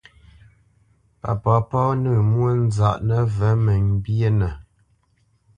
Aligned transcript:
Pa 1.21 1.31
papá 1.43 1.81
nǝ̂ǝ̂ 2.01 2.19
mwónzaʼ 2.31 2.95
nǝvǝ̂ 3.07 3.51
mǝmbyénǝ. 3.65 4.49